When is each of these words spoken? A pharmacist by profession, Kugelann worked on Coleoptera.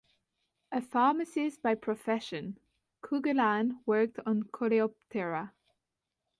A 0.71 0.81
pharmacist 0.81 1.61
by 1.61 1.75
profession, 1.75 2.59
Kugelann 3.03 3.81
worked 3.85 4.17
on 4.25 4.41
Coleoptera. 4.45 5.51